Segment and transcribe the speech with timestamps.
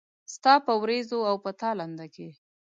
[0.33, 2.29] ستا په ورېځو او په تالنده کې